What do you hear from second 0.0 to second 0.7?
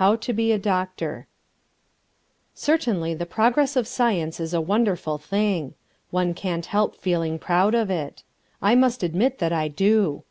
How to be a